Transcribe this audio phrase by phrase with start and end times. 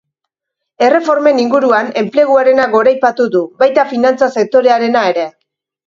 [0.87, 5.33] Erreformen inguruan, enpleguarena goraipatu du, baita finantza sektorearena ere.